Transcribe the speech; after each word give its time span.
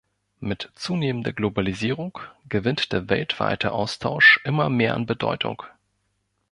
Mit 0.39 0.71
zunehmender 0.73 1.31
Globalisierung 1.31 2.17
gewinnt 2.49 2.91
der 2.91 3.07
weltweite 3.09 3.71
Austausch 3.71 4.39
immer 4.45 4.67
mehr 4.67 4.95
an 4.95 5.05
Bedeutung. 5.05 5.61